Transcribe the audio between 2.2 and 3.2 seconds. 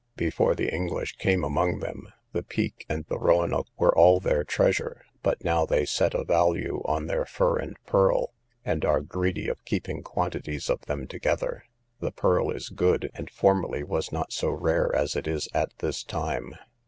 the peak and the